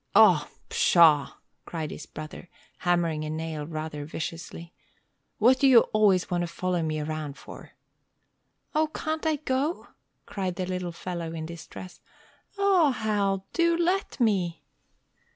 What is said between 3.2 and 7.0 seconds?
a nail rather viciously. "What do you always want to follow me